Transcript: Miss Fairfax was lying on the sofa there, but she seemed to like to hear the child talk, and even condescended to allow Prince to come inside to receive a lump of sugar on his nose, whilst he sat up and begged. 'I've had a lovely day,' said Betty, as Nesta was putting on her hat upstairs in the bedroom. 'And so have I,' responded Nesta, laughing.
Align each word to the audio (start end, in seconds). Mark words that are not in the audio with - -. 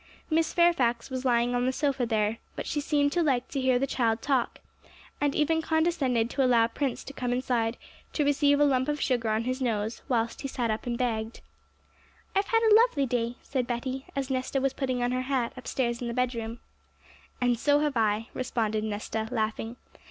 Miss 0.31 0.51
Fairfax 0.51 1.11
was 1.11 1.25
lying 1.25 1.53
on 1.53 1.67
the 1.67 1.71
sofa 1.71 2.07
there, 2.07 2.39
but 2.55 2.65
she 2.65 2.81
seemed 2.81 3.11
to 3.11 3.21
like 3.21 3.47
to 3.49 3.61
hear 3.61 3.77
the 3.77 3.85
child 3.85 4.19
talk, 4.19 4.59
and 5.21 5.35
even 5.35 5.61
condescended 5.61 6.27
to 6.31 6.43
allow 6.43 6.65
Prince 6.65 7.03
to 7.03 7.13
come 7.13 7.31
inside 7.31 7.77
to 8.13 8.23
receive 8.25 8.59
a 8.59 8.65
lump 8.65 8.87
of 8.87 8.99
sugar 8.99 9.29
on 9.29 9.43
his 9.43 9.61
nose, 9.61 10.01
whilst 10.09 10.41
he 10.41 10.47
sat 10.47 10.71
up 10.71 10.87
and 10.87 10.97
begged. 10.97 11.41
'I've 12.35 12.47
had 12.47 12.63
a 12.63 12.73
lovely 12.75 13.05
day,' 13.05 13.35
said 13.43 13.67
Betty, 13.67 14.07
as 14.15 14.31
Nesta 14.31 14.59
was 14.59 14.73
putting 14.73 15.03
on 15.03 15.11
her 15.11 15.21
hat 15.29 15.53
upstairs 15.55 16.01
in 16.01 16.07
the 16.07 16.15
bedroom. 16.15 16.59
'And 17.39 17.59
so 17.59 17.81
have 17.81 17.95
I,' 17.95 18.27
responded 18.33 18.83
Nesta, 18.83 19.27
laughing. 19.29 19.75